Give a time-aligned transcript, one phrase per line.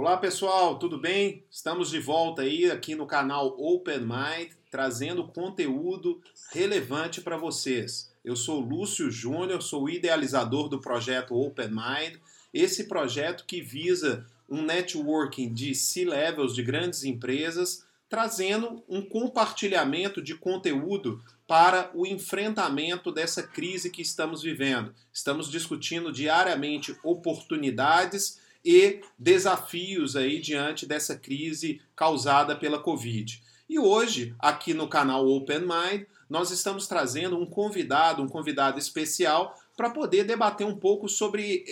[0.00, 1.42] Olá pessoal, tudo bem?
[1.50, 8.08] Estamos de volta aí aqui no canal Open Mind, trazendo conteúdo relevante para vocês.
[8.24, 12.14] Eu sou Lúcio Júnior, sou o idealizador do projeto Open Mind,
[12.54, 20.36] esse projeto que visa um networking de C-levels de grandes empresas, trazendo um compartilhamento de
[20.36, 24.94] conteúdo para o enfrentamento dessa crise que estamos vivendo.
[25.12, 33.42] Estamos discutindo diariamente oportunidades e desafios aí diante dessa crise causada pela Covid.
[33.66, 39.58] E hoje, aqui no canal Open Mind, nós estamos trazendo um convidado, um convidado especial,
[39.74, 41.64] para poder debater um pouco sobre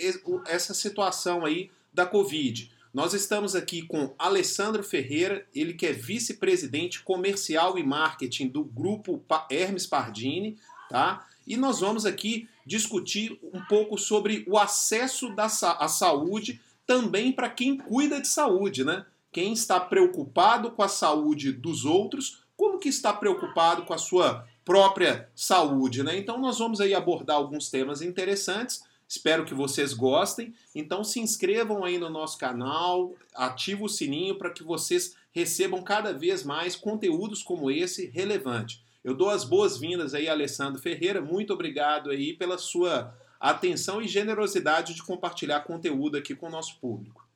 [0.47, 2.73] essa situação aí da Covid.
[2.91, 9.23] Nós estamos aqui com Alessandro Ferreira, ele que é vice-presidente comercial e marketing do grupo
[9.51, 10.57] Hermes Pardini,
[10.89, 11.27] tá?
[11.45, 17.49] E nós vamos aqui discutir um pouco sobre o acesso da, à saúde também para
[17.49, 19.05] quem cuida de saúde, né?
[19.31, 24.47] Quem está preocupado com a saúde dos outros, como que está preocupado com a sua
[24.63, 26.17] própria saúde, né?
[26.17, 28.83] Então nós vamos aí abordar alguns temas interessantes.
[29.07, 30.53] Espero que vocês gostem.
[30.73, 36.13] Então se inscrevam aí no nosso canal, ative o sininho para que vocês recebam cada
[36.13, 38.81] vez mais conteúdos como esse relevante.
[39.03, 41.21] Eu dou as boas-vindas aí, Alessandro Ferreira.
[41.21, 46.79] Muito obrigado aí pela sua atenção e generosidade de compartilhar conteúdo aqui com o nosso
[46.79, 47.27] público.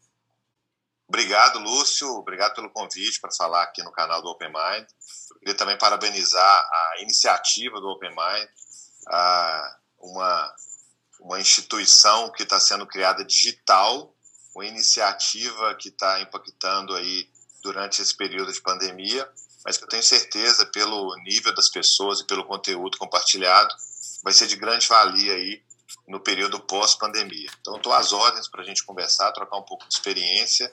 [1.08, 2.08] Obrigado, Lúcio.
[2.16, 4.88] Obrigado pelo convite para falar aqui no canal do Open Mind.
[5.32, 8.50] Eu queria também parabenizar a iniciativa do Open Mind,
[10.00, 10.56] uma,
[11.20, 14.16] uma instituição que está sendo criada digital,
[14.56, 17.30] uma iniciativa que está impactando aí
[17.62, 19.30] durante esse período de pandemia,
[19.66, 23.76] mas que eu tenho certeza, pelo nível das pessoas e pelo conteúdo compartilhado,
[24.24, 25.62] vai ser de grande valia aí
[26.12, 27.50] no período pós-pandemia.
[27.62, 30.72] Então, estou às ordens para a gente conversar, trocar um pouco de experiência,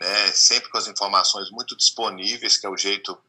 [0.00, 3.20] né, sempre com as informações muito disponíveis, que é o jeito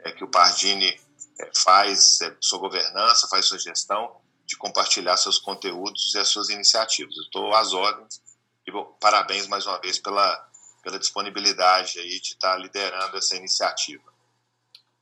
[0.00, 0.98] é, que o Pardini
[1.38, 6.48] é, faz é, sua governança, faz sua gestão, de compartilhar seus conteúdos e as suas
[6.48, 7.14] iniciativas.
[7.16, 8.22] Estou às ordens
[8.66, 10.48] e bom, parabéns mais uma vez pela,
[10.82, 14.10] pela disponibilidade aí de estar liderando essa iniciativa.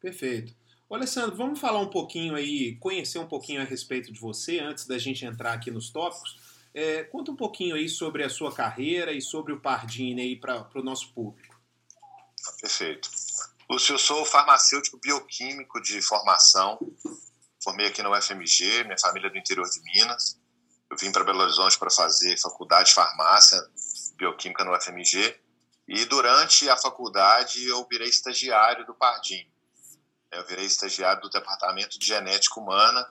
[0.01, 0.53] Perfeito.
[0.95, 4.99] Alessandro, vamos falar um pouquinho aí, conhecer um pouquinho a respeito de você, antes da
[4.99, 6.39] gente entrar aqui nos tópicos.
[6.75, 10.69] É, conta um pouquinho aí sobre a sua carreira e sobre o Pardini aí para
[10.75, 11.55] o nosso público.
[12.61, 13.09] Perfeito.
[13.71, 16.79] Lúcio, eu sou farmacêutico bioquímico de formação.
[17.63, 20.39] Formei aqui na UFMG, minha família é do interior de Minas.
[20.91, 23.59] Eu vim para Belo Horizonte para fazer faculdade de farmácia
[24.17, 25.37] bioquímica no UFMG.
[25.89, 29.52] E durante a faculdade eu virei estagiário do Pardini.
[30.33, 33.07] Eu virei estagiário do Departamento de Genética Humana.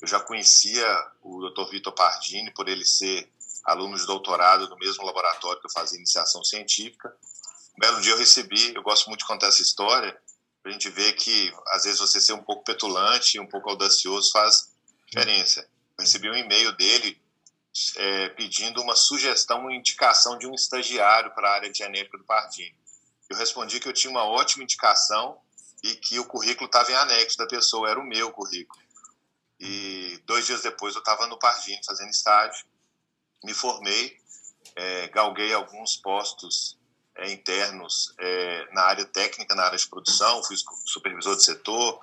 [0.00, 0.86] Eu já conhecia
[1.22, 1.70] o Dr.
[1.70, 3.30] Vitor Pardini por ele ser
[3.64, 7.14] aluno de doutorado no mesmo laboratório que eu fazia iniciação científica.
[7.76, 10.18] Um belo dia eu recebi, eu gosto muito de contar essa história,
[10.62, 14.32] para a gente ver que às vezes você ser um pouco petulante, um pouco audacioso
[14.32, 14.70] faz
[15.06, 15.60] diferença.
[15.98, 17.20] Eu recebi um e-mail dele
[17.96, 22.24] é, pedindo uma sugestão, uma indicação de um estagiário para a área de genética do
[22.24, 22.74] Pardini.
[23.28, 25.38] Eu respondi que eu tinha uma ótima indicação
[25.84, 28.82] e que o currículo estava em anexo da pessoa, era o meu currículo.
[29.60, 32.64] E dois dias depois eu estava no Pardini fazendo estágio,
[33.44, 34.18] me formei,
[34.74, 36.78] é, galguei alguns postos
[37.16, 40.56] é, internos é, na área técnica, na área de produção, fui
[40.86, 42.00] supervisor de setor,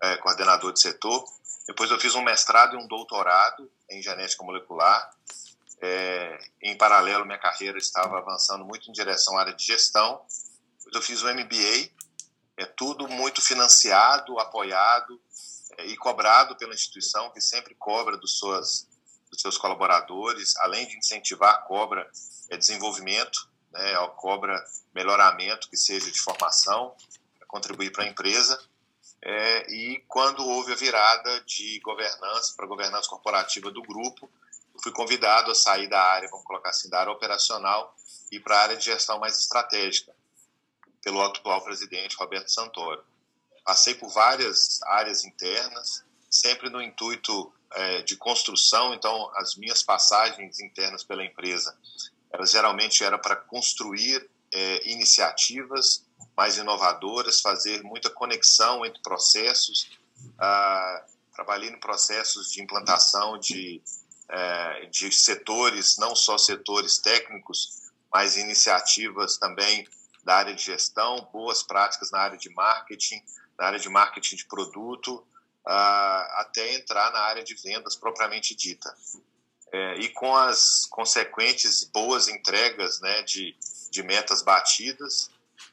[0.00, 1.24] é, coordenador de setor.
[1.66, 5.10] Depois eu fiz um mestrado e um doutorado em genética molecular.
[5.80, 10.24] É, em paralelo, minha carreira estava avançando muito em direção à área de gestão.
[10.78, 11.90] Depois eu fiz um MBA
[12.56, 15.20] é tudo muito financiado, apoiado
[15.78, 18.88] é, e cobrado pela instituição, que sempre cobra dos, suas,
[19.30, 22.08] dos seus colaboradores, além de incentivar, cobra
[22.50, 24.62] é, desenvolvimento, né, cobra
[24.94, 26.94] melhoramento, que seja de formação,
[27.48, 28.60] contribuir para a empresa.
[29.20, 34.30] É, e quando houve a virada de governança para governança corporativa do grupo,
[34.82, 37.96] fui convidado a sair da área, vamos colocar assim, da área operacional
[38.30, 40.14] e para a área de gestão mais estratégica
[41.04, 43.04] pelo atual presidente Roberto Santoro.
[43.62, 50.58] Passei por várias áreas internas, sempre no intuito é, de construção, então as minhas passagens
[50.60, 51.76] internas pela empresa,
[52.32, 56.04] elas geralmente eram para construir é, iniciativas
[56.36, 59.98] mais inovadoras, fazer muita conexão entre processos,
[60.38, 61.04] ah,
[61.34, 63.80] trabalhei em processos de implantação de,
[64.28, 69.86] é, de setores, não só setores técnicos, mas iniciativas também
[70.24, 73.22] da área de gestão, boas práticas na área de marketing,
[73.58, 75.16] na área de marketing de produto,
[75.66, 78.94] uh, até entrar na área de vendas propriamente dita.
[79.72, 83.56] é, e com as consequentes boas entregas né, de,
[83.90, 85.30] de metas batidas,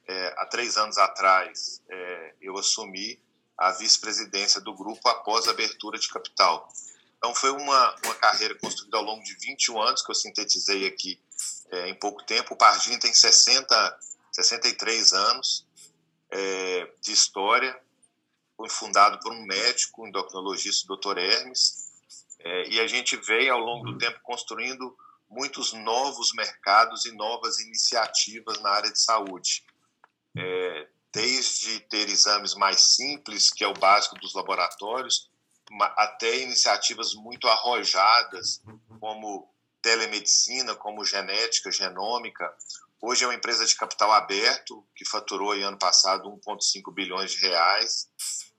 [0.08, 3.20] é, há três anos atrás é, eu assumi
[3.58, 6.68] a vice-presidência do grupo após a abertura de capital.
[7.18, 11.20] Então foi uma, uma carreira construída ao longo de 21 anos que eu sintetizei aqui
[11.70, 12.56] é, em pouco tempo.
[12.56, 14.00] O Pardini tem 60,
[14.32, 15.68] 63 anos
[16.30, 17.78] é, de história,
[18.56, 21.18] foi fundado por um médico, um endocrinologista, Dr.
[21.18, 21.90] Hermes,
[22.40, 24.96] é, e a gente veio ao longo do tempo construindo
[25.30, 29.64] muitos novos mercados e novas iniciativas na área de saúde.
[30.38, 35.30] É, desde ter exames mais simples, que é o básico dos laboratórios,
[35.98, 38.62] até iniciativas muito arrojadas,
[39.00, 39.50] como
[39.82, 42.54] telemedicina, como genética, genômica.
[43.04, 47.40] Hoje é uma empresa de capital aberto, que faturou em ano passado 1,5 bilhões de
[47.40, 48.08] reais.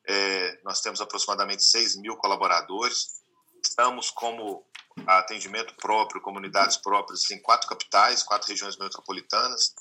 [0.05, 3.23] É, nós temos aproximadamente 6 mil colaboradores.
[3.65, 4.67] Estamos como
[5.07, 9.75] atendimento próprio, comunidades próprias em quatro capitais, quatro regiões metropolitanas,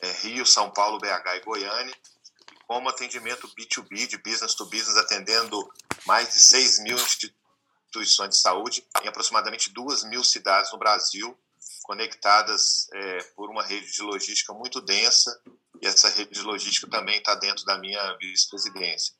[0.00, 1.94] é, Rio, São Paulo, BH e Goiânia,
[2.68, 5.68] como atendimento B2B, de business to business, atendendo
[6.06, 11.36] mais de 6 mil instituições de saúde em aproximadamente 2 mil cidades no Brasil,
[11.88, 15.40] conectadas é, por uma rede de logística muito densa,
[15.80, 19.14] e essa rede de logística também está dentro da minha vice-presidência.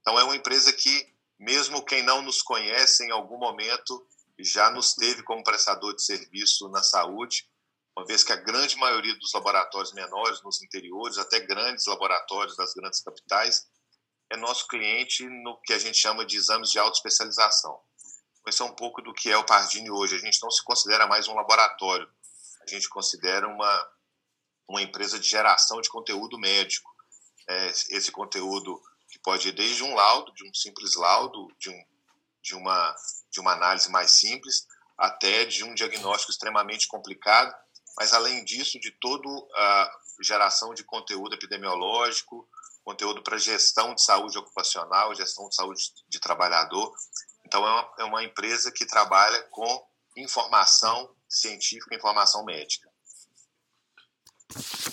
[0.00, 4.04] Então, é uma empresa que, mesmo quem não nos conhece, em algum momento
[4.36, 7.48] já nos teve como prestador de serviço na saúde,
[7.96, 12.74] uma vez que a grande maioria dos laboratórios menores nos interiores, até grandes laboratórios das
[12.74, 13.68] grandes capitais,
[14.28, 16.96] é nosso cliente no que a gente chama de exames de alta
[18.46, 20.16] é um pouco do que é o Pardini hoje.
[20.16, 22.08] A gente não se considera mais um laboratório,
[22.62, 23.88] a gente considera uma,
[24.68, 26.90] uma empresa de geração de conteúdo médico.
[27.48, 31.84] É, esse conteúdo que pode ir desde um laudo, de um simples laudo, de, um,
[32.40, 32.96] de, uma,
[33.30, 34.66] de uma análise mais simples,
[34.96, 37.54] até de um diagnóstico extremamente complicado,
[37.96, 39.92] mas além disso, de toda a
[40.22, 42.48] geração de conteúdo epidemiológico,
[42.84, 46.92] conteúdo para gestão de saúde ocupacional, gestão de saúde de trabalhador.
[47.52, 52.88] Então, é uma, é uma empresa que trabalha com informação científica, informação médica.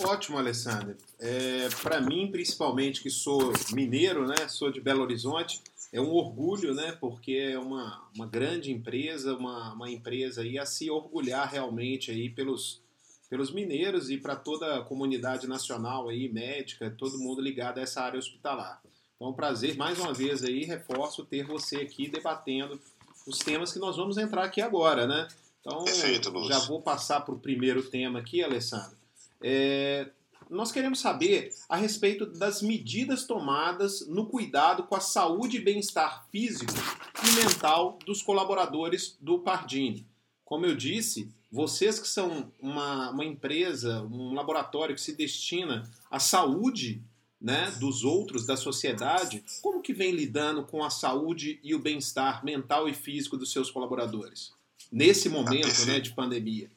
[0.02, 0.98] Ótimo, Alessandro.
[1.20, 5.62] É, para mim, principalmente, que sou mineiro, né, sou de Belo Horizonte,
[5.94, 10.66] é um orgulho, né, porque é uma, uma grande empresa, uma, uma empresa aí a
[10.66, 12.82] se orgulhar realmente aí pelos,
[13.30, 18.02] pelos mineiros e para toda a comunidade nacional aí, médica, todo mundo ligado a essa
[18.02, 18.82] área hospitalar.
[19.20, 22.80] Então, é um prazer, mais uma vez aí, reforço ter você aqui debatendo
[23.28, 25.28] os temas que nós vamos entrar aqui agora, né?
[25.60, 28.98] Então, Perfeito, já vou passar para o primeiro tema aqui, Alessandro.
[29.42, 30.10] É,
[30.50, 36.26] nós queremos saber a respeito das medidas tomadas no cuidado com a saúde e bem-estar
[36.32, 36.74] físico
[37.22, 40.08] e mental dos colaboradores do Pardini.
[40.46, 46.20] Como eu disse, vocês que são uma, uma empresa, um laboratório que se destina à
[46.20, 47.04] saúde
[47.42, 52.44] né, dos outros, da sociedade, como que vem lidando com a saúde e o bem-estar
[52.44, 54.54] mental e físico dos seus colaboradores?
[54.92, 56.70] Nesse ah, momento né, de pandemia.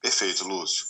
[0.00, 0.86] Perfeito, Lúcio.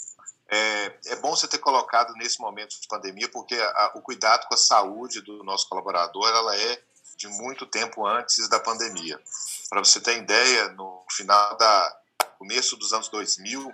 [0.48, 4.54] É, é, bom você ter colocado nesse momento de pandemia, porque a, o cuidado com
[4.54, 6.82] a saúde do nosso colaborador ela é
[7.16, 9.20] de muito tempo antes da pandemia.
[9.68, 12.00] Para você ter ideia, no final da,
[12.40, 13.72] começo dos anos 2000,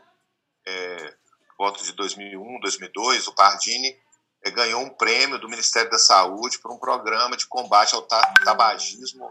[0.66, 1.14] é,
[1.56, 3.96] volta de 2001, 2002, o Pardini
[4.50, 8.02] ganhou um prêmio do Ministério da Saúde por um programa de combate ao
[8.44, 9.30] tabagismo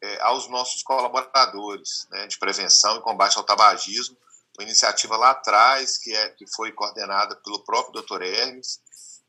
[0.00, 4.16] é, aos nossos colaboradores, né, de prevenção e combate ao tabagismo,
[4.58, 8.22] uma iniciativa lá atrás que, é, que foi coordenada pelo próprio Dr.
[8.22, 8.80] Hermes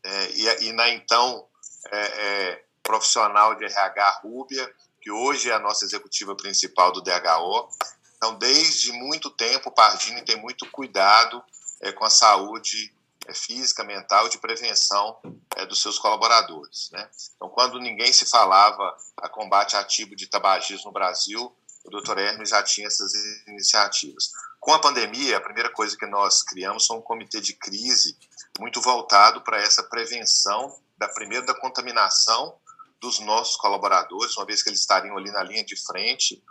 [0.03, 1.46] é, e, e, na então
[1.91, 7.70] é, é, profissional de RH Rúbia, que hoje é a nossa executiva principal do DHO,
[8.17, 11.41] então, desde muito tempo, o Pardini tem muito cuidado
[11.79, 12.97] é, com a saúde é,
[13.34, 15.19] física, mental de prevenção
[15.55, 16.89] é, dos seus colaboradores.
[16.91, 17.10] Né?
[17.36, 21.55] Então, quando ninguém se falava a combate ativo de tabagismo no Brasil,
[21.86, 22.17] o Dr.
[22.17, 23.13] Hermes já tinha essas
[23.48, 24.31] iniciativas.
[24.60, 28.17] Com a pandemia, a primeira coisa que nós criamos foi um comitê de crise
[28.60, 32.57] muito voltado para essa prevenção, da primeira da contaminação
[33.00, 36.43] dos nossos colaboradores, uma vez que eles estariam ali na linha de frente,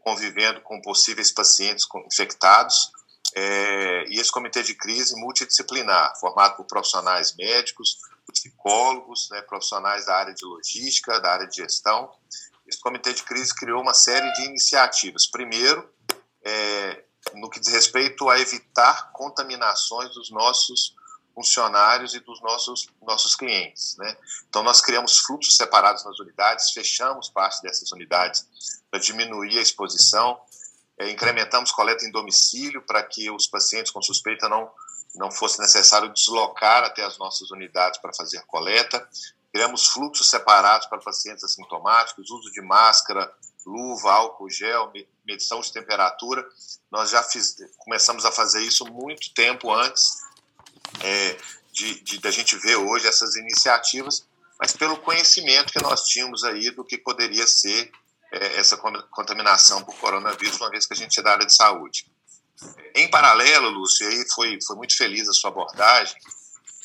[0.00, 2.90] convivendo com possíveis pacientes infectados,
[3.34, 7.98] é, e esse comitê de crise multidisciplinar, formado por profissionais médicos,
[8.30, 12.10] psicólogos, né, profissionais da área de logística, da área de gestão.
[12.66, 15.26] Esse comitê de crise criou uma série de iniciativas.
[15.26, 15.88] Primeiro,
[16.44, 20.94] é, no que diz respeito a evitar contaminações dos nossos
[21.34, 23.96] funcionários e dos nossos, nossos clientes.
[23.96, 24.16] Né?
[24.48, 28.46] Então, nós criamos fluxos separados nas unidades, fechamos parte dessas unidades
[28.90, 30.38] para diminuir a exposição.
[30.98, 34.70] É, incrementamos coleta em domicílio para que os pacientes com suspeita não,
[35.14, 39.06] não fosse necessário deslocar até as nossas unidades para fazer coleta.
[39.52, 43.32] Criamos fluxos separados para pacientes assintomáticos, uso de máscara,
[43.66, 44.92] luva, álcool gel,
[45.24, 46.46] medição de temperatura.
[46.90, 50.22] Nós já fiz, começamos a fazer isso muito tempo antes
[51.00, 51.36] é,
[51.72, 54.26] de, de, de a gente ver hoje essas iniciativas,
[54.58, 57.90] mas pelo conhecimento que nós tínhamos aí do que poderia ser
[58.32, 58.76] é, essa
[59.10, 62.10] contaminação por coronavírus, uma vez que a gente é da área de saúde.
[62.94, 66.16] Em paralelo, Lúcio, aí foi, foi muito feliz a sua abordagem,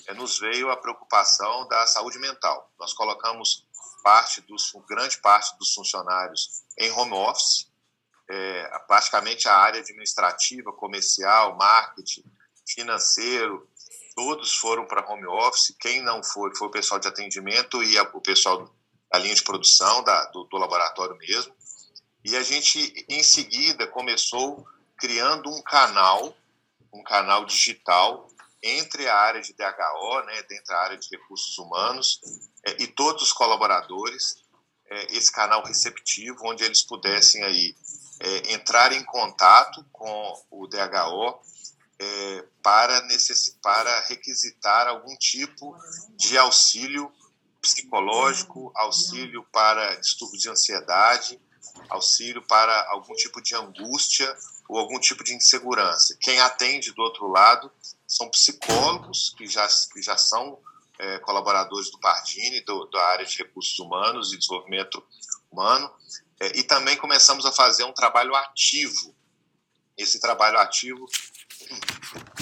[0.07, 2.69] é, nos veio a preocupação da saúde mental.
[2.77, 3.65] Nós colocamos
[4.03, 7.67] parte dos, grande parte dos funcionários em home office,
[8.29, 12.23] é, praticamente a área administrativa, comercial, marketing,
[12.67, 13.67] financeiro,
[14.15, 15.73] todos foram para home office.
[15.79, 18.73] Quem não foi, foi o pessoal de atendimento e a, o pessoal
[19.11, 21.53] a linha de produção da, do, do laboratório mesmo.
[22.23, 24.65] E a gente, em seguida, começou
[24.97, 26.35] criando um canal,
[26.93, 28.27] um canal digital
[28.61, 32.19] entre a área de DHO, né, dentro da área de recursos humanos,
[32.65, 34.43] é, e todos os colaboradores,
[34.89, 37.75] é, esse canal receptivo, onde eles pudessem aí
[38.19, 41.39] é, entrar em contato com o DHO
[41.99, 43.57] é, para, necess...
[43.61, 45.75] para requisitar algum tipo
[46.15, 47.11] de auxílio
[47.73, 51.39] psicológico, auxílio para distúrbios de ansiedade,
[51.89, 54.35] auxílio para algum tipo de angústia
[54.67, 56.17] ou algum tipo de insegurança.
[56.19, 57.71] Quem atende do outro lado
[58.07, 60.59] são psicólogos que já, que já são
[60.99, 65.03] é, colaboradores do Pardini, do, da área de recursos humanos e desenvolvimento
[65.51, 65.91] humano,
[66.39, 69.15] é, e também começamos a fazer um trabalho ativo.
[69.97, 71.05] Esse trabalho ativo,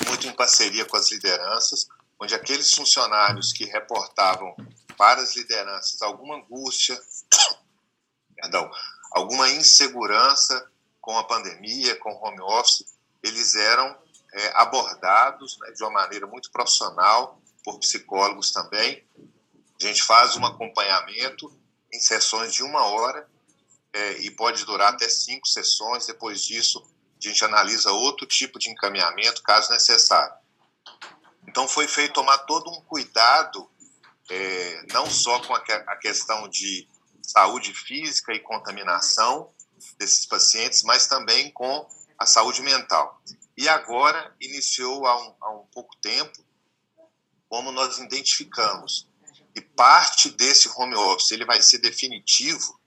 [0.08, 1.88] muito em parceria com as lideranças,
[2.20, 4.56] onde aqueles funcionários que reportavam
[4.96, 7.00] para as lideranças alguma angústia,
[8.36, 8.70] perdão,
[9.12, 10.70] alguma insegurança
[11.02, 12.86] com a pandemia, com o home office,
[13.24, 13.98] eles eram
[14.34, 19.04] é, abordados né, de uma maneira muito profissional por psicólogos também.
[19.82, 21.52] A gente faz um acompanhamento
[21.94, 23.28] em sessões de uma hora
[23.94, 26.06] é, e pode durar até cinco sessões.
[26.06, 26.86] Depois disso,
[27.24, 30.36] a gente analisa outro tipo de encaminhamento, caso necessário.
[31.48, 33.70] Então, foi feito tomar todo um cuidado
[34.30, 36.88] é, não só com a, a questão de
[37.22, 39.52] saúde física e contaminação
[39.98, 43.22] desses pacientes, mas também com a saúde mental.
[43.58, 46.44] E agora iniciou há um, há um pouco tempo,
[47.48, 49.08] como nós identificamos,
[49.56, 52.80] e parte desse home office ele vai ser definitivo,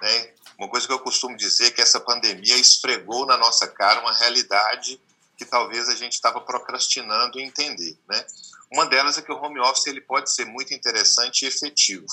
[0.00, 0.34] né?
[0.58, 4.12] Uma coisa que eu costumo dizer é que essa pandemia esfregou na nossa cara uma
[4.12, 5.00] realidade
[5.36, 8.26] que talvez a gente estava procrastinando entender, né?
[8.72, 12.06] Uma delas é que o home office ele pode ser muito interessante e efetivo,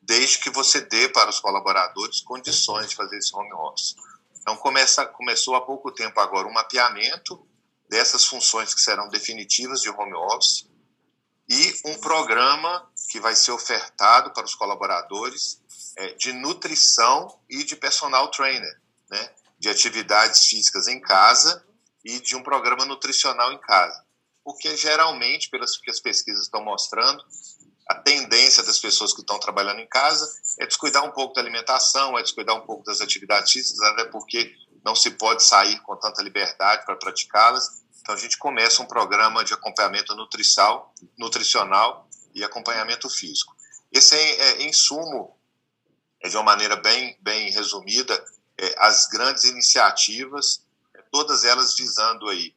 [0.00, 3.94] desde que você dê para os colaboradores condições de fazer esse home office.
[4.40, 7.46] Então começa, começou há pouco tempo agora um mapeamento
[7.88, 10.66] dessas funções que serão definitivas de home office
[11.48, 15.60] e um programa que vai ser ofertado para os colaboradores
[15.96, 18.80] é, de nutrição e de personal trainer,
[19.10, 21.62] né, de atividades físicas em casa
[22.04, 24.09] e de um programa nutricional em casa
[24.44, 27.22] porque geralmente, pelas que as pesquisas estão mostrando,
[27.88, 32.16] a tendência das pessoas que estão trabalhando em casa é descuidar um pouco da alimentação,
[32.16, 34.54] é descuidar um pouco das atividades físicas, até porque
[34.84, 37.82] não se pode sair com tanta liberdade para praticá-las.
[38.00, 43.54] Então a gente começa um programa de acompanhamento nutricional, nutricional e acompanhamento físico.
[43.92, 45.36] Esse é, é em sumo,
[46.22, 48.24] é de uma maneira bem, bem resumida,
[48.56, 52.54] é, as grandes iniciativas, é, todas elas visando aí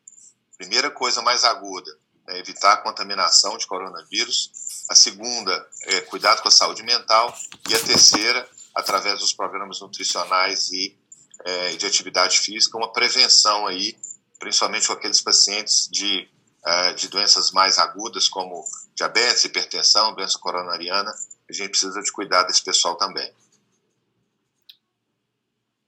[0.57, 1.91] Primeira coisa mais aguda
[2.27, 4.51] é evitar a contaminação de coronavírus.
[4.89, 7.35] A segunda é cuidado com a saúde mental.
[7.69, 10.97] E a terceira, através dos programas nutricionais e
[11.43, 13.97] é, de atividade física, uma prevenção aí,
[14.39, 16.29] principalmente com aqueles pacientes de,
[16.65, 18.63] é, de doenças mais agudas, como
[18.95, 21.13] diabetes, hipertensão, doença coronariana.
[21.49, 23.31] A gente precisa de cuidar desse pessoal também.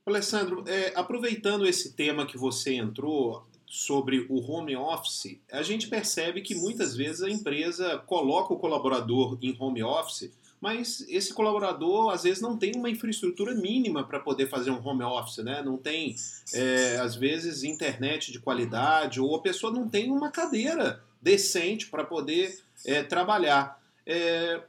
[0.05, 6.41] Alessandro, é, aproveitando esse tema que você entrou, sobre o home office, a gente percebe
[6.41, 10.31] que muitas vezes a empresa coloca o colaborador em home office,
[10.61, 15.03] mas esse colaborador às vezes não tem uma infraestrutura mínima para poder fazer um home
[15.03, 15.61] office, né?
[15.61, 16.15] Não tem,
[16.53, 22.03] é, às vezes, internet de qualidade, ou a pessoa não tem uma cadeira decente para
[22.03, 23.81] poder é, trabalhar.
[24.05, 24.61] É,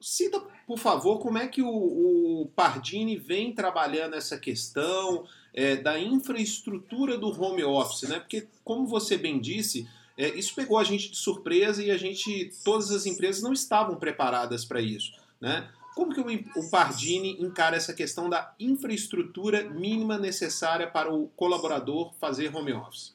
[0.00, 5.98] cita, por favor, como é que o, o Pardini vem trabalhando essa questão, é, da
[5.98, 8.18] infraestrutura do home office, né?
[8.20, 12.52] Porque, como você bem disse, é, isso pegou a gente de surpresa e a gente,
[12.64, 15.70] todas as empresas não estavam preparadas para isso, né?
[15.94, 16.20] Como que
[16.56, 23.12] o Pardini encara essa questão da infraestrutura mínima necessária para o colaborador fazer home office?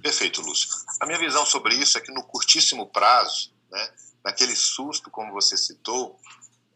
[0.00, 0.68] Perfeito, Lúcio.
[1.00, 3.90] A minha visão sobre isso é que no curtíssimo prazo, né,
[4.24, 6.18] naquele susto, como você citou,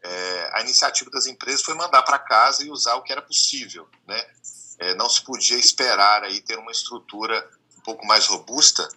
[0.03, 3.87] é, a iniciativa das empresas foi mandar para casa e usar o que era possível.
[4.07, 4.21] Né?
[4.79, 8.87] É, não se podia esperar aí ter uma estrutura um pouco mais robusta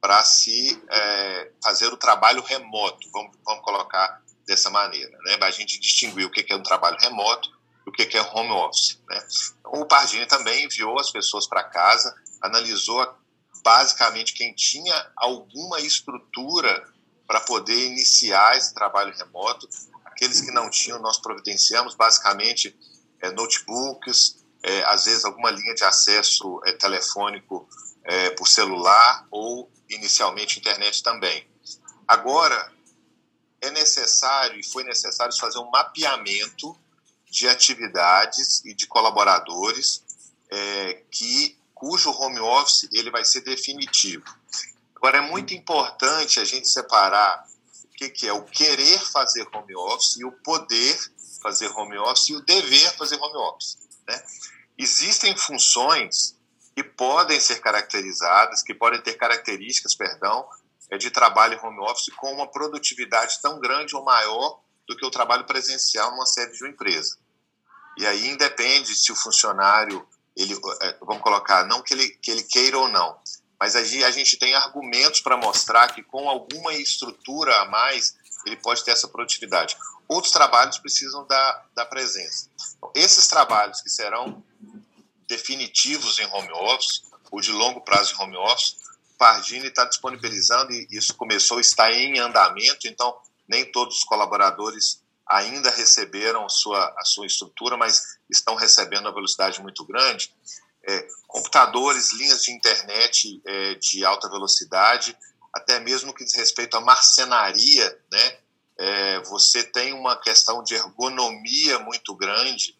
[0.00, 5.16] para se é, fazer o trabalho remoto, vamos, vamos colocar dessa maneira.
[5.24, 5.36] Né?
[5.42, 7.50] A gente distinguiu o que é um trabalho remoto
[7.86, 8.98] e o que é home office.
[9.08, 9.26] Né?
[9.64, 13.14] O Pardini também enviou as pessoas para casa, analisou
[13.62, 16.88] basicamente quem tinha alguma estrutura
[17.26, 19.68] para poder iniciar esse trabalho remoto.
[20.16, 22.74] Aqueles que não tinham, nós providenciamos basicamente
[23.20, 27.68] é, notebooks, é, às vezes alguma linha de acesso é, telefônico
[28.02, 31.46] é, por celular ou inicialmente internet também.
[32.08, 32.72] Agora,
[33.60, 36.74] é necessário e foi necessário fazer um mapeamento
[37.30, 40.02] de atividades e de colaboradores
[40.50, 44.24] é, que cujo home office ele vai ser definitivo.
[44.94, 47.46] Agora, é muito importante a gente separar
[47.96, 50.98] que, que é o querer fazer home office e o poder
[51.42, 53.78] fazer home office e o dever fazer home office.
[54.06, 54.22] Né?
[54.78, 56.36] Existem funções
[56.74, 60.46] que podem ser caracterizadas, que podem ter características, perdão,
[60.90, 65.10] é de trabalho home office com uma produtividade tão grande ou maior do que o
[65.10, 67.16] trabalho presencial numa sede de uma empresa.
[67.96, 72.42] E aí independe se o funcionário, ele, é, vamos colocar, não que ele, que ele
[72.42, 73.18] queira ou não,
[73.58, 78.84] mas a gente tem argumentos para mostrar que com alguma estrutura a mais ele pode
[78.84, 79.76] ter essa produtividade.
[80.08, 82.48] Outros trabalhos precisam da, da presença.
[82.76, 84.42] Então, esses trabalhos que serão
[85.26, 88.76] definitivos em home office, ou de longo prazo em home office,
[89.18, 93.16] Pardini está disponibilizando e isso começou, está em andamento, então
[93.48, 99.60] nem todos os colaboradores ainda receberam sua, a sua estrutura, mas estão recebendo a velocidade
[99.60, 100.32] muito grande
[100.86, 105.16] é, computadores, linhas de internet é, de alta velocidade,
[105.52, 108.38] até mesmo que diz respeito à marcenaria, né?
[108.78, 112.76] É, você tem uma questão de ergonomia muito grande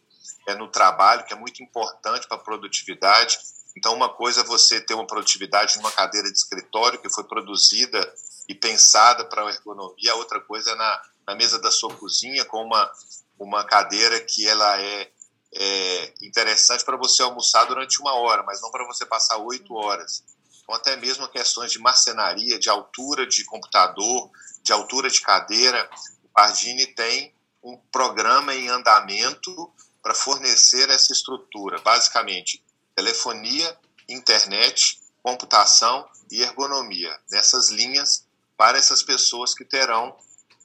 [0.46, 3.38] é, no trabalho, que é muito importante para a produtividade.
[3.74, 8.14] Então, uma coisa é você ter uma produtividade numa cadeira de escritório que foi produzida
[8.48, 12.62] e pensada para a ergonomia, outra coisa é na, na mesa da sua cozinha com
[12.62, 12.92] uma,
[13.38, 15.10] uma cadeira que ela é
[15.58, 20.22] é, interessante para você almoçar durante uma hora, mas não para você passar oito horas.
[20.62, 24.30] Então, até mesmo questões de marcenaria, de altura de computador,
[24.62, 25.88] de altura de cadeira,
[26.24, 32.62] o Pardini tem um programa em andamento para fornecer essa estrutura, basicamente
[32.94, 40.16] telefonia, internet, computação e ergonomia, nessas linhas para essas pessoas que terão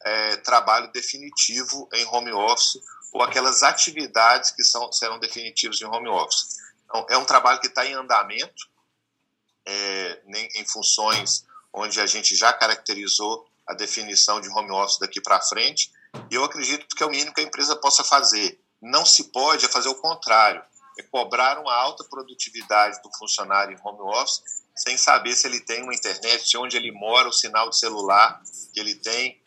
[0.04, 2.80] é, trabalho definitivo em home office
[3.12, 6.58] ou aquelas atividades que são, serão definitivas em home office.
[6.86, 8.70] Então, é um trabalho que está em andamento,
[9.66, 10.22] é,
[10.56, 15.92] em funções onde a gente já caracterizou a definição de home office daqui para frente,
[16.30, 18.60] e eu acredito que é o mínimo que a empresa possa fazer.
[18.82, 20.62] Não se pode é fazer o contrário,
[20.98, 24.42] é cobrar uma alta produtividade do funcionário em home office
[24.76, 28.42] sem saber se ele tem uma internet, de onde ele mora, o sinal de celular
[28.74, 29.40] que ele tem,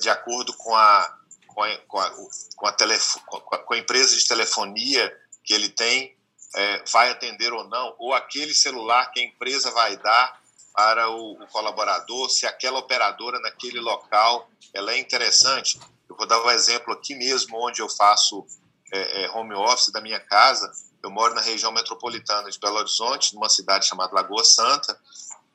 [0.00, 1.19] de acordo com a
[1.54, 2.10] com a, com a,
[2.56, 5.12] com a, telefo, com a empresa de telefonia
[5.44, 6.16] que ele tem,
[6.54, 10.40] é, vai atender ou não, ou aquele celular que a empresa vai dar
[10.74, 15.78] para o, o, colaborador, se aquela operadora naquele local ela é interessante.
[16.08, 18.46] Eu vou dar um exemplo aqui mesmo, onde eu faço
[18.92, 20.70] é, é, home office da minha casa.
[21.02, 24.98] Eu moro na região metropolitana de Belo Horizonte, numa cidade chamada Lagoa Santa,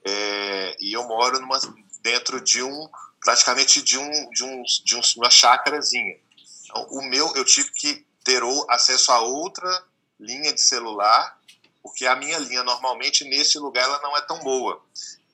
[0.03, 1.59] é, e eu moro numa,
[2.01, 2.89] dentro de um
[3.25, 6.15] praticamente de, um, de, um, de uma chácarazinha.
[6.63, 9.83] Então, o meu, eu tive que ter acesso a outra
[10.19, 11.37] linha de celular,
[11.81, 14.79] porque a minha linha, normalmente, nesse lugar, ela não é tão boa.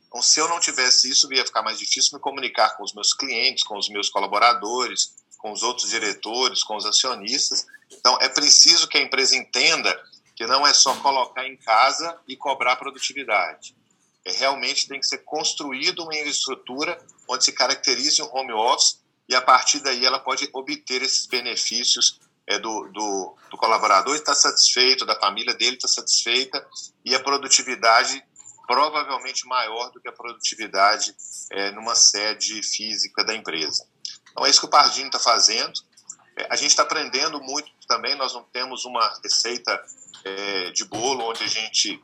[0.08, 3.14] Então, se eu não tivesse isso, ia ficar mais difícil me comunicar com os meus
[3.14, 7.66] clientes, com os meus colaboradores, com os outros diretores, com os acionistas.
[7.92, 10.02] Então, é preciso que a empresa entenda
[10.36, 13.76] que não é só colocar em casa e cobrar produtividade.
[14.26, 19.36] É, realmente tem que ser construída uma infraestrutura onde se caracterize um home office e
[19.36, 25.06] a partir daí ela pode obter esses benefícios é, do, do, do colaborador está satisfeito,
[25.06, 26.66] da família dele está satisfeita
[27.06, 28.24] e a produtividade
[28.68, 31.16] provavelmente maior do que a produtividade
[31.52, 33.86] é, numa sede física da empresa.
[34.32, 35.74] Então é isso que o Pardini está fazendo.
[36.38, 39.82] É, a gente está aprendendo muito também, nós não temos uma receita
[40.24, 42.02] é, de bolo onde a gente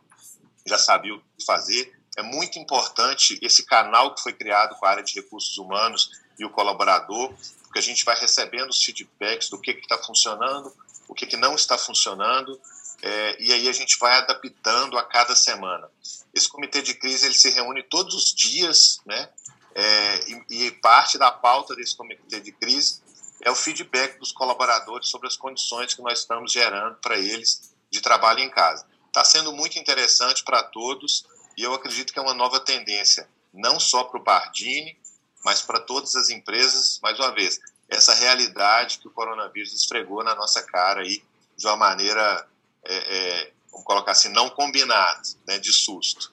[0.66, 4.90] já sabia o que fazer é muito importante esse canal que foi criado com a
[4.90, 7.32] área de recursos humanos e o colaborador,
[7.64, 10.76] porque a gente vai recebendo os feedbacks do que está funcionando,
[11.08, 12.60] o que, que não está funcionando,
[13.04, 15.88] é, e aí a gente vai adaptando a cada semana.
[16.34, 19.30] Esse comitê de crise ele se reúne todos os dias, né?
[19.76, 23.00] É, e, e, parte da pauta desse comitê de crise
[23.42, 28.02] é o feedback dos colaboradores sobre as condições que nós estamos gerando para eles de
[28.02, 28.88] trabalho em casa.
[29.06, 31.26] Está sendo muito interessante para todos
[31.58, 34.96] e eu acredito que é uma nova tendência, não só para o Bardini,
[35.44, 40.36] mas para todas as empresas, mais uma vez, essa realidade que o coronavírus esfregou na
[40.36, 41.24] nossa cara aí
[41.56, 42.48] de uma maneira,
[42.84, 46.32] é, é, vamos colocar assim, não combinada, né, de susto.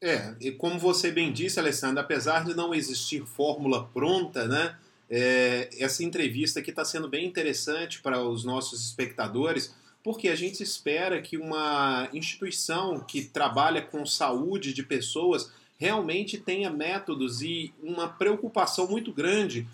[0.00, 4.76] É, e como você bem disse, Alessandro, apesar de não existir fórmula pronta, né,
[5.08, 10.62] é, essa entrevista aqui está sendo bem interessante para os nossos espectadores, porque a gente
[10.62, 18.08] espera que uma instituição que trabalha com saúde de pessoas realmente tenha métodos e uma
[18.08, 19.66] preocupação muito grande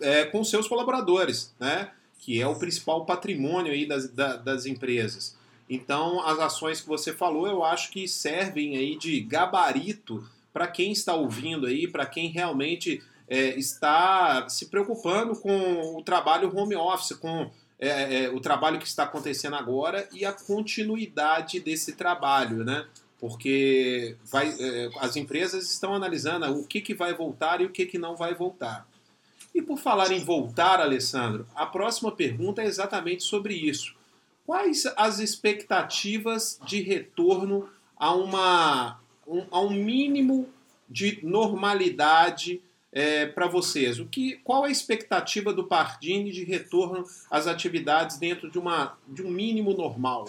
[0.00, 1.90] é, com seus colaboradores, né?
[2.18, 5.36] que é o principal patrimônio aí das, das empresas.
[5.68, 10.92] Então, as ações que você falou, eu acho que servem aí de gabarito para quem
[10.92, 17.16] está ouvindo aí, para quem realmente é, está se preocupando com o trabalho home office,
[17.16, 22.86] com é, é, o trabalho que está acontecendo agora e a continuidade desse trabalho, né?
[23.20, 27.84] porque vai, é, as empresas estão analisando o que, que vai voltar e o que,
[27.84, 28.88] que não vai voltar.
[29.54, 33.94] E por falar em voltar, Alessandro, a próxima pergunta é exatamente sobre isso.
[34.46, 40.48] Quais as expectativas de retorno a, uma, um, a um mínimo
[40.88, 42.62] de normalidade
[42.92, 43.98] é, para vocês?
[43.98, 49.22] O que, qual a expectativa do Pardini de retorno às atividades dentro de, uma, de
[49.22, 50.28] um mínimo normal?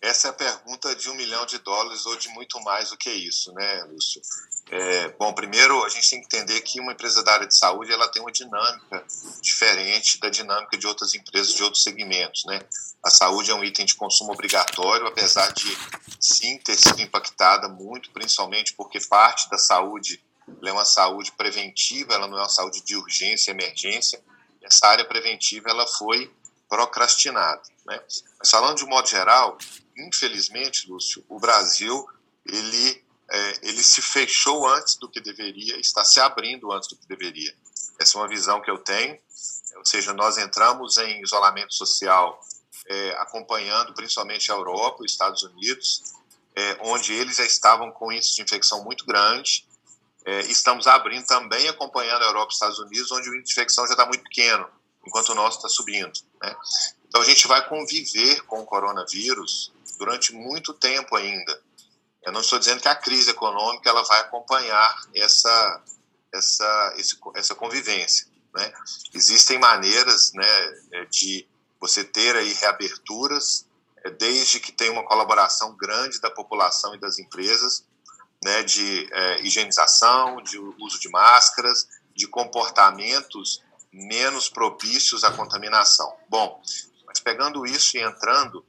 [0.00, 3.10] Essa é a pergunta de um milhão de dólares ou de muito mais do que
[3.10, 4.22] isso, né, Lúcio?
[4.70, 7.92] É, bom, primeiro a gente tem que entender que uma empresa da área de saúde
[7.92, 9.04] ela tem uma dinâmica
[9.40, 12.60] diferente da dinâmica de outras empresas de outros segmentos, né?
[13.02, 15.76] A saúde é um item de consumo obrigatório, apesar de
[16.20, 20.22] sim ter sido impactada muito, principalmente porque parte da saúde
[20.64, 24.22] é uma saúde preventiva, ela não é uma saúde de urgência, emergência.
[24.62, 26.32] Essa área preventiva ela foi
[26.68, 28.00] procrastinada, né?
[28.38, 29.56] Mas falando de um modo geral,
[29.96, 32.06] infelizmente, Lúcio, o Brasil
[32.44, 37.06] ele, é, ele se fechou antes do que deveria, está se abrindo antes do que
[37.06, 37.54] deveria.
[37.98, 39.18] Essa é uma visão que eu tenho,
[39.76, 42.40] ou seja, nós entramos em isolamento social
[42.88, 46.02] é, acompanhando principalmente a Europa, os Estados Unidos,
[46.56, 49.66] é, onde eles já estavam com índice de infecção muito grande.
[50.28, 53.60] É, estamos abrindo também acompanhando a Europa e os Estados Unidos, onde o índice de
[53.60, 54.68] infecção já está muito pequeno,
[55.06, 56.12] enquanto o nosso está subindo.
[56.42, 56.54] Né?
[57.08, 61.58] Então a gente vai conviver com o coronavírus durante muito tempo ainda.
[62.22, 65.82] Eu não estou dizendo que a crise econômica ela vai acompanhar essa
[66.30, 68.70] essa esse, essa convivência, né?
[69.14, 71.48] Existem maneiras, né, de
[71.80, 73.66] você ter aí reaberturas,
[74.04, 77.87] é, desde que tenha uma colaboração grande da população e das empresas,
[78.42, 86.14] né, de é, higienização, de uso de máscaras, de comportamentos menos propícios à contaminação.
[86.28, 86.60] Bom,
[87.06, 88.64] mas pegando isso e entrando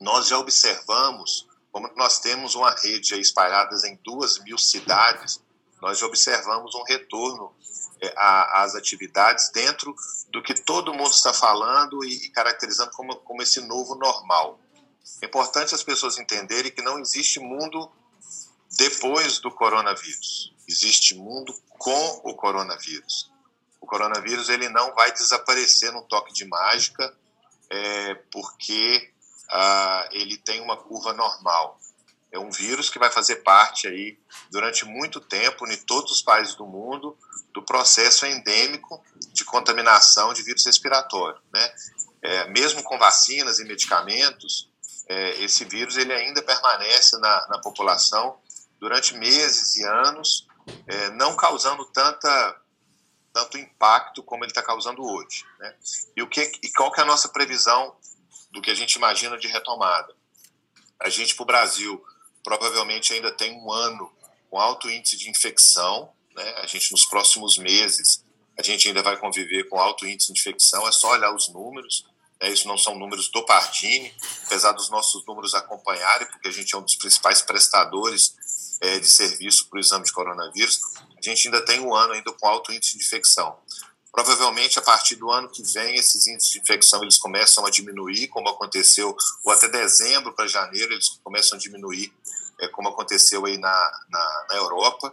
[0.00, 5.42] nós já observamos, como nós temos uma rede espalhada em duas mil cidades,
[5.80, 7.54] nós já observamos um retorno
[8.00, 9.94] é, às atividades dentro
[10.28, 14.58] do que todo mundo está falando e, caracterizando como, como esse novo normal.
[15.22, 17.90] É importante as pessoas entenderem que não existe mundo
[18.76, 20.54] depois do coronavírus.
[20.68, 23.30] Existe mundo com o coronavírus.
[23.80, 27.14] O coronavírus ele não vai desaparecer num toque de mágica,
[27.70, 29.12] é, porque
[29.50, 31.78] ah, ele tem uma curva normal.
[32.32, 34.18] É um vírus que vai fazer parte aí
[34.50, 37.16] durante muito tempo em todos os países do mundo
[37.52, 39.00] do processo endêmico
[39.32, 41.74] de contaminação de vírus respiratório, né?
[42.20, 44.68] É, mesmo com vacinas e medicamentos,
[45.06, 48.38] é, esse vírus ele ainda permanece na, na população
[48.84, 50.46] durante meses e anos,
[50.86, 52.60] é, não causando tanta
[53.32, 55.44] tanto impacto como ele está causando hoje.
[55.58, 55.74] Né?
[56.14, 57.96] E, o que, e qual que é a nossa previsão
[58.52, 60.14] do que a gente imagina de retomada.
[61.00, 62.04] A gente, para o Brasil,
[62.44, 64.12] provavelmente ainda tem um ano
[64.48, 66.48] com alto índice de infecção, né?
[66.58, 68.22] a gente, nos próximos meses,
[68.56, 72.06] a gente ainda vai conviver com alto índice de infecção, é só olhar os números,
[72.40, 72.50] né?
[72.50, 74.14] isso não são números do Pardini,
[74.46, 78.36] apesar dos nossos números acompanharem, porque a gente é um dos principais prestadores
[78.80, 80.80] é, de serviço para o exame de coronavírus,
[81.16, 83.58] a gente ainda tem um ano ainda com alto índice de infecção.
[84.12, 88.28] Provavelmente a partir do ano que vem esses índices de infecção eles começam a diminuir,
[88.28, 92.12] como aconteceu, ou até dezembro para janeiro eles começam a diminuir,
[92.60, 95.12] é, como aconteceu aí na, na, na Europa.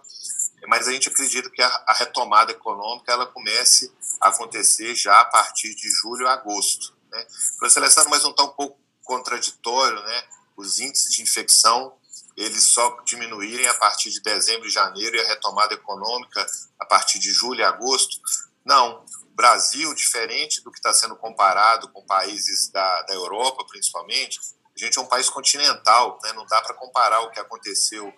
[0.68, 5.26] mas a gente acredita que a, a retomada econômica ela comece a acontecer já a
[5.26, 6.94] partir de julho a agosto.
[7.12, 7.26] Né?
[7.58, 10.24] Professor Alessandro, mas não está um pouco contraditório, né?
[10.56, 11.94] Os índices de infecção
[12.42, 16.46] eles só diminuírem a partir de dezembro e janeiro e a retomada econômica
[16.80, 18.18] a partir de julho e agosto?
[18.66, 19.04] Não.
[19.24, 24.40] O Brasil, diferente do que está sendo comparado com países da, da Europa, principalmente,
[24.76, 26.34] a gente é um país continental, né?
[26.34, 28.14] não dá para comparar o que aconteceu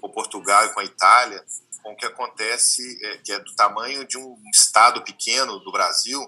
[0.00, 1.44] com Portugal e com a Itália
[1.82, 6.20] com o que acontece, é, que é do tamanho de um estado pequeno do Brasil,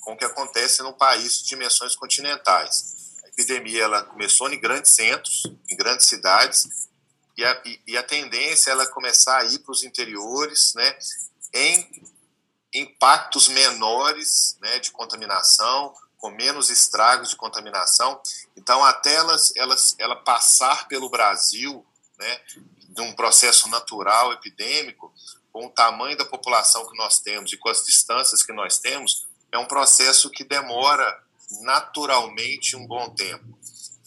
[0.00, 2.94] com o que acontece num país de dimensões continentais.
[3.24, 6.88] A epidemia ela começou em grandes centros, em grandes cidades,
[7.36, 10.98] e a, e a tendência é ela começar a ir para os interiores, né,
[11.52, 12.06] em
[12.72, 18.20] impactos menores né, de contaminação, com menos estragos de contaminação.
[18.56, 21.84] Então, até elas, elas, ela passar pelo Brasil,
[22.18, 22.40] né,
[22.88, 25.12] de um processo natural epidêmico,
[25.52, 29.26] com o tamanho da população que nós temos e com as distâncias que nós temos,
[29.52, 31.22] é um processo que demora
[31.62, 33.58] naturalmente um bom tempo.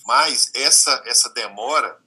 [0.06, 2.00] Mas essa, essa demora,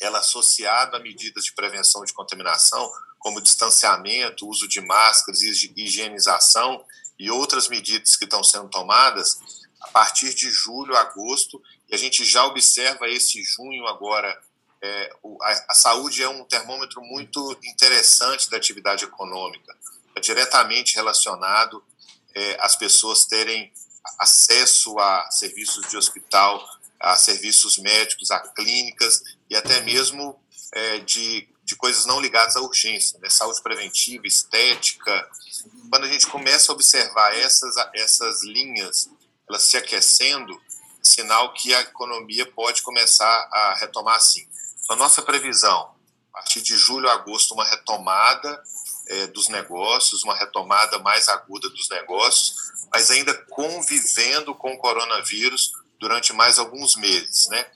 [0.00, 6.84] ela associada a medidas de prevenção de contaminação, como distanciamento, uso de máscaras, higienização
[7.18, 9.38] e outras medidas que estão sendo tomadas,
[9.80, 14.38] a partir de julho, agosto, e a gente já observa esse junho agora
[14.82, 19.76] é, a, a, saúde é um termômetro muito interessante da atividade econômica.
[20.14, 21.84] É diretamente relacionado
[22.34, 23.70] é, às pessoas terem
[24.18, 26.66] acesso a serviços de hospital,
[26.98, 30.40] a serviços médicos, a clínicas e até mesmo
[30.72, 33.28] é, de, de coisas não ligadas à urgência, né?
[33.28, 35.28] saúde preventiva, estética.
[35.90, 39.10] Quando a gente começa a observar essas, essas linhas,
[39.48, 40.58] elas se aquecendo,
[41.02, 44.46] sinal que a economia pode começar a retomar assim.
[44.88, 45.94] A nossa previsão,
[46.32, 48.62] a partir de julho a agosto, uma retomada
[49.08, 52.54] é, dos negócios, uma retomada mais aguda dos negócios,
[52.92, 57.66] mas ainda convivendo com o coronavírus durante mais alguns meses, né?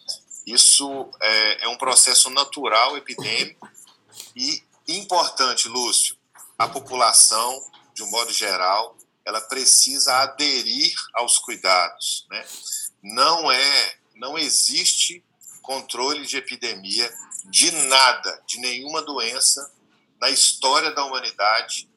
[0.47, 3.69] Isso é, é um processo natural, epidêmico
[4.37, 6.17] e importante, Lúcio,
[6.59, 12.47] a população, de um modo geral, ela precisa aderir aos cuidados, né?
[13.03, 15.25] Não é, não existe
[15.63, 17.13] controle de epidemia
[17.47, 19.73] de nada, de nenhuma doença
[20.21, 21.89] na história da humanidade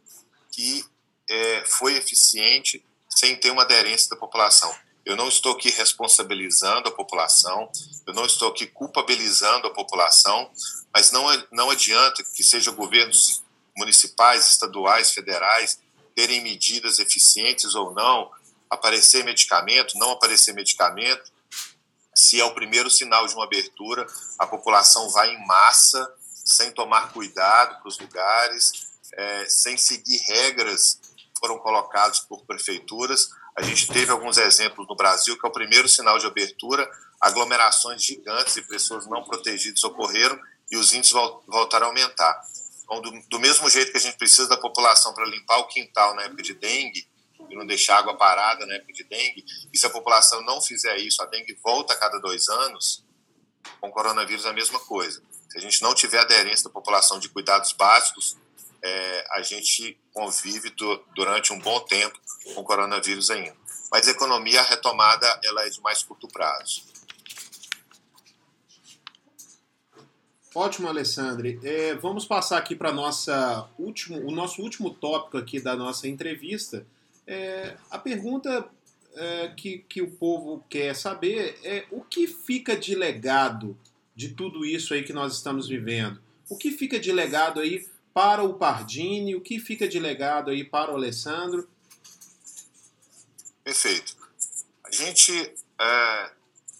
[0.52, 0.86] que
[1.30, 4.74] é, foi eficiente sem ter uma aderência da população.
[5.08, 7.72] Eu não estou aqui responsabilizando a população,
[8.06, 10.52] eu não estou aqui culpabilizando a população,
[10.94, 13.42] mas não, não adianta que sejam governos
[13.78, 15.80] municipais, estaduais, federais
[16.14, 18.30] terem medidas eficientes ou não,
[18.70, 21.32] aparecer medicamento, não aparecer medicamento,
[22.14, 24.06] se é o primeiro sinal de uma abertura,
[24.38, 31.00] a população vai em massa, sem tomar cuidado para os lugares, é, sem seguir regras
[31.16, 33.30] que foram colocadas por prefeituras.
[33.58, 36.88] A gente teve alguns exemplos no Brasil que é o primeiro sinal de abertura,
[37.20, 40.40] aglomerações gigantes e pessoas não protegidas ocorreram
[40.70, 41.14] e os índices
[41.48, 42.40] voltaram a aumentar.
[42.84, 46.14] Então, do, do mesmo jeito que a gente precisa da população para limpar o quintal
[46.14, 47.08] na época de dengue,
[47.50, 49.44] e não deixar água parada na época de dengue,
[49.74, 53.04] e se a população não fizer isso, a dengue volta a cada dois anos,
[53.82, 55.22] com o coronavírus é a mesma coisa.
[55.50, 58.38] Se a gente não tiver aderência da população de cuidados básicos,
[58.82, 62.20] é, a gente convive do, durante um bom tempo
[62.54, 63.56] com o coronavírus ainda.
[63.92, 66.84] Mas a economia, a retomada, ela é de mais curto prazo.
[70.54, 71.60] Ótimo, Alessandre.
[71.64, 76.86] É, vamos passar aqui para nossa último, o nosso último tópico aqui da nossa entrevista,
[77.28, 78.68] é, a pergunta
[79.16, 83.78] é, que, que o povo quer saber é o que fica de legado
[84.16, 86.20] de tudo isso aí que nós estamos vivendo?
[86.50, 87.86] O que fica de legado aí
[88.18, 89.36] para o Pardini?
[89.36, 91.70] O que fica de legado aí para o Alessandro?
[93.64, 94.18] Perfeito.
[94.84, 96.32] A gente é,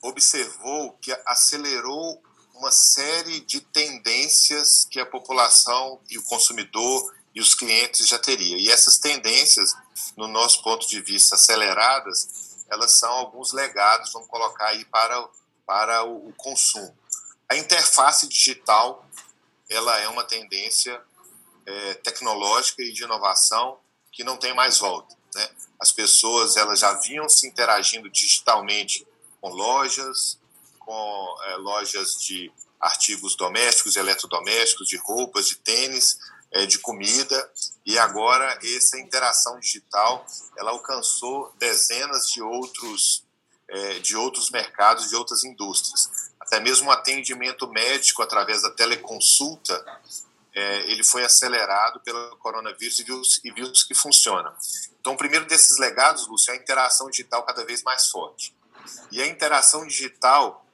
[0.02, 2.20] observou que acelerou
[2.56, 8.58] uma série de tendências que a população e o consumidor e os clientes já teriam.
[8.58, 9.76] E essas tendências
[10.18, 15.24] no nosso ponto de vista, aceleradas, elas são alguns legados, vamos colocar aí para,
[15.68, 16.98] para o, o consumo.
[17.48, 19.08] A interface digital,
[19.70, 21.00] ela é uma tendência
[21.68, 23.78] é, tecnológica e de inovação
[24.12, 25.16] que não tem mais volta.
[25.36, 25.50] Né?
[25.80, 29.06] As pessoas elas já vinham se interagindo digitalmente
[29.40, 30.40] com lojas,
[30.80, 36.18] com é, lojas de artigos domésticos, eletrodomésticos, de roupas, de tênis,
[36.52, 37.52] é, de comida
[37.86, 40.26] e agora essa interação digital
[40.58, 43.26] ela alcançou dezenas de outros
[43.68, 50.02] é, de outros mercados de outras indústrias até mesmo o atendimento médico através da teleconsulta
[50.58, 54.52] é, ele foi acelerado pelo coronavírus e viu, e viu que funciona.
[55.00, 58.58] Então, o primeiro desses legados, Lúcio, é a interação digital cada vez mais forte.
[59.12, 60.66] E a interação digital,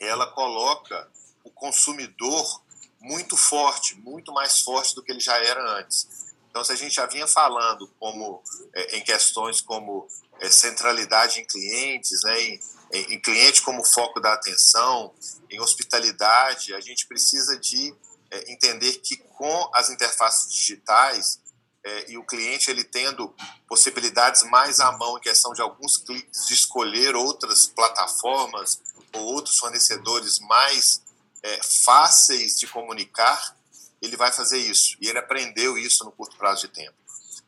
[0.00, 1.08] ela coloca
[1.44, 2.60] o consumidor
[3.00, 6.08] muito forte, muito mais forte do que ele já era antes.
[6.50, 8.42] Então, se a gente já vinha falando como
[8.74, 10.08] é, em questões como
[10.40, 12.60] é, centralidade em clientes, né, em,
[12.92, 15.14] em, cliente como foco da atenção,
[15.48, 17.94] em hospitalidade, a gente precisa de
[18.34, 21.40] é, entender que com as interfaces digitais
[21.84, 23.32] é, e o cliente ele tendo
[23.68, 28.80] possibilidades mais à mão em questão de alguns cliques de escolher outras plataformas
[29.12, 31.02] ou outros fornecedores mais
[31.42, 33.56] é, fáceis de comunicar,
[34.02, 34.96] ele vai fazer isso.
[35.00, 36.96] E ele aprendeu isso no curto prazo de tempo.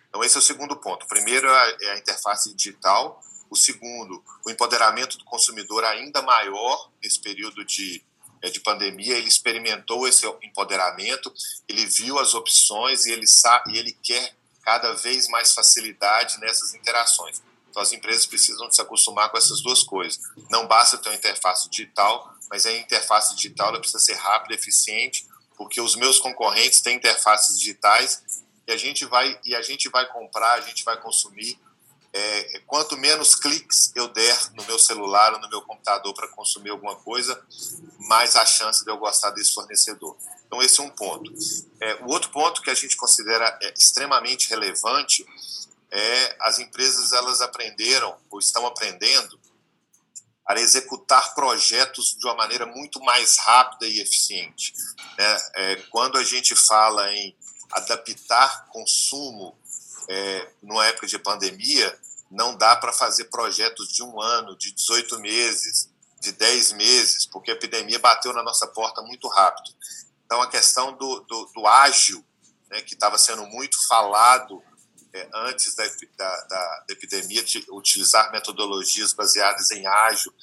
[0.09, 1.05] Então, esse é o segundo ponto.
[1.05, 3.20] O primeiro é a interface digital.
[3.51, 8.03] O segundo, o empoderamento do consumidor ainda maior nesse período de, é,
[8.42, 9.16] de pandemia.
[9.16, 11.33] Ele experimentou esse empoderamento,
[11.68, 16.75] ele viu as opções e ele, sabe, e ele quer cada vez mais facilidade nessas
[16.75, 17.40] interações.
[17.70, 20.18] Então, as empresas precisam se acostumar com essas duas coisas.
[20.51, 25.81] Não basta ter uma interface digital, mas a interface digital precisa ser rápida, eficiente, porque
[25.81, 28.22] os meus concorrentes têm interfaces digitais
[28.66, 31.59] e a gente vai e a gente vai comprar, a gente vai consumir.
[32.18, 36.70] É, quanto menos cliques eu der no meu celular ou no meu computador para consumir
[36.70, 37.38] alguma coisa,
[37.98, 40.16] mais a chance de eu gostar desse fornecedor.
[40.46, 41.31] Então esse é um ponto.
[41.79, 45.26] É, o outro ponto que a gente considera é, extremamente relevante
[45.90, 49.38] é as empresas elas aprenderam ou estão aprendendo
[50.42, 54.72] para executar projetos de uma maneira muito mais rápida e eficiente.
[55.18, 55.50] Né?
[55.55, 57.37] É, quando a gente fala em
[57.72, 59.55] adaptar consumo
[60.09, 65.19] é, numa época de pandemia, não dá para fazer projetos de um ano, de 18
[65.21, 69.75] meses, de 10 meses, porque a epidemia bateu na nossa porta muito rápido.
[70.25, 72.25] Então, a questão do, do, do ágil,
[72.69, 74.62] né, que estava sendo muito falado
[75.12, 75.85] é, antes da,
[76.17, 80.35] da, da, epidemia, de utilizar metodologias baseadas em ágil,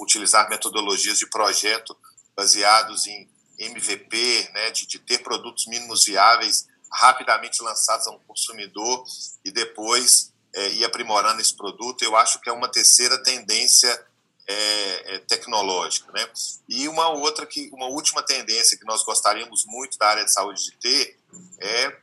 [0.00, 1.96] utilizar metodologias de projeto
[2.34, 9.04] baseados em MVP, né, de, de ter produtos mínimos viáveis rapidamente lançados a um consumidor
[9.44, 12.02] e depois é, ir aprimorando esse produto.
[12.02, 14.06] Eu acho que é uma terceira tendência
[14.48, 16.28] é, é, tecnológica, né?
[16.68, 20.64] E uma outra que, uma última tendência que nós gostaríamos muito da área de saúde
[20.64, 21.18] de ter
[21.60, 21.96] é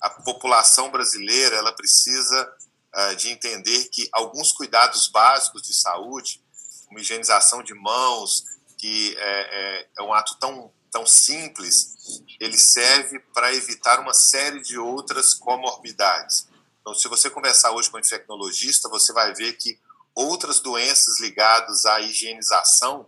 [0.00, 2.54] a população brasileira ela precisa
[2.94, 6.40] uh, de entender que alguns cuidados básicos de saúde,
[6.86, 8.44] como higienização de mãos,
[8.76, 14.60] que é, é, é um ato tão, tão simples, ele serve para evitar uma série
[14.62, 16.47] de outras comorbidades.
[16.88, 19.78] Então, se você conversar hoje com um infectologista, você vai ver que
[20.14, 23.06] outras doenças ligadas à higienização,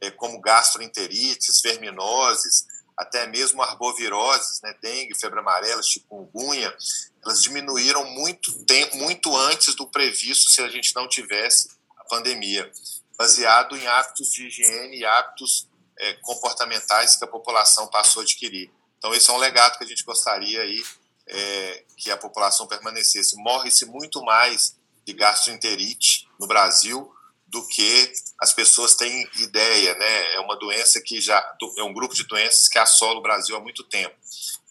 [0.00, 6.74] é, como gastroenterites, verminoses, até mesmo arboviroses, né, dengue, febre amarela, chikungunya,
[7.22, 12.72] elas diminuíram muito tempo, muito antes do previsto se a gente não tivesse a pandemia,
[13.18, 18.70] baseado em hábitos de higiene e hábitos é, comportamentais que a população passou a adquirir.
[18.96, 20.82] Então esse é um legado que a gente gostaria aí
[21.28, 23.36] é, que a população permanecesse.
[23.36, 27.12] Morre-se muito mais de gastroenterite no Brasil
[27.46, 30.34] do que as pessoas têm ideia, né?
[30.34, 31.38] É uma doença que já
[31.78, 34.14] é um grupo de doenças que assola o Brasil há muito tempo.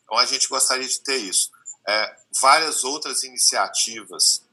[0.04, 1.52] Então a gente gostaria de ter isso.
[1.88, 4.44] É, várias outras iniciativas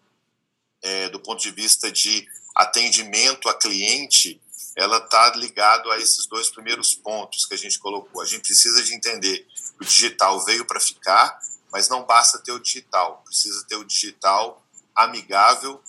[0.82, 4.40] é, do ponto de vista de atendimento a cliente,
[4.76, 8.20] ela está ligado a esses dois primeiros pontos que a gente colocou.
[8.20, 9.46] A gente precisa de entender
[9.78, 11.40] que o digital veio para ficar,
[11.74, 15.82] mas não basta ter o digital, precisa ter o digital amigável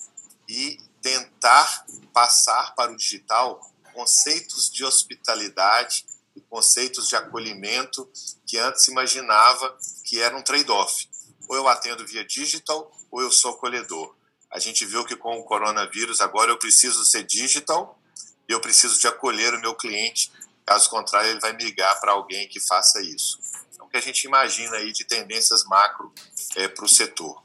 [0.48, 3.60] e tentar passar para o digital
[3.94, 8.10] conceitos de hospitalidade e conceitos de acolhimento
[8.44, 11.08] que antes imaginava que era um trade-off.
[11.48, 14.12] Ou eu atendo via digital ou eu sou acolhedor.
[14.50, 17.96] A gente viu que com o coronavírus agora eu preciso ser digital
[18.48, 20.32] e eu preciso de acolher o meu cliente.
[20.66, 23.38] Caso contrário, ele vai migrar para alguém que faça isso.
[23.86, 26.12] O que a gente imagina aí de tendências macro
[26.56, 27.40] é, para o setor.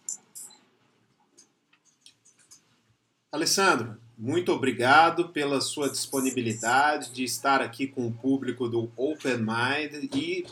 [3.31, 10.11] Alessandro, muito obrigado pela sua disponibilidade de estar aqui com o público do Open Mind
[10.15, 10.47] e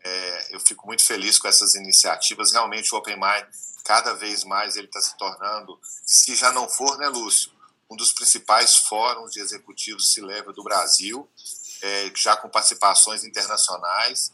[0.03, 2.51] É, eu fico muito feliz com essas iniciativas.
[2.51, 3.47] Realmente o Open Mind,
[3.85, 7.51] cada vez mais ele está se tornando, se já não for, né, Lúcio,
[7.91, 11.29] um dos principais fóruns de executivos se leva do Brasil,
[11.83, 14.33] é, já com participações internacionais.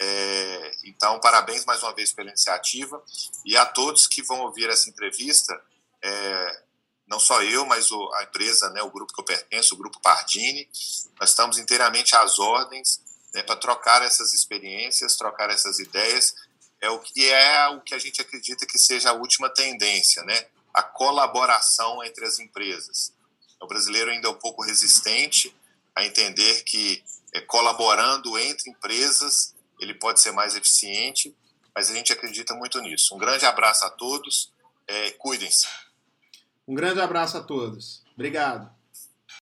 [0.00, 3.02] É, então, parabéns mais uma vez pela iniciativa
[3.44, 5.60] e a todos que vão ouvir essa entrevista.
[6.02, 6.62] É,
[7.06, 10.00] não só eu, mas o, a empresa, né, o grupo que eu pertenço, o Grupo
[10.00, 10.68] Pardini,
[11.20, 13.00] nós estamos inteiramente às ordens
[13.34, 16.34] né, para trocar essas experiências, trocar essas ideias,
[16.80, 20.46] é o que é o que a gente acredita que seja a última tendência, né?
[20.72, 23.12] A colaboração entre as empresas.
[23.60, 25.54] O brasileiro ainda é um pouco resistente
[25.94, 29.53] a entender que é, colaborando entre empresas
[29.84, 31.34] ele pode ser mais eficiente,
[31.74, 33.14] mas a gente acredita muito nisso.
[33.14, 34.52] Um grande abraço a todos,
[34.86, 35.66] é, cuidem-se.
[36.66, 38.02] Um grande abraço a todos.
[38.14, 38.73] Obrigado.